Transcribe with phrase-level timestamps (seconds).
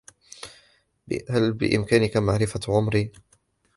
[1.29, 3.11] هل بإمكانك معرفة عمري؟